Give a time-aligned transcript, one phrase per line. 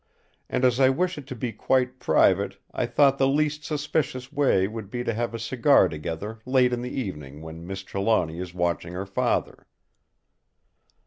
[0.49, 4.67] And as I wish it to be quite private, I thought the least suspicious way
[4.67, 8.51] would be to have a cigar together late in the evening when Miss Trelawny is
[8.51, 9.67] watching her father."